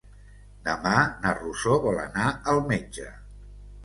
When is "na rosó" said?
1.25-1.75